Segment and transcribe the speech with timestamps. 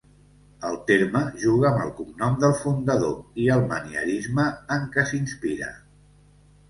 [0.69, 3.13] El terme juga amb el cognom del fundador
[3.47, 5.69] i el manierisme en què s'inspira.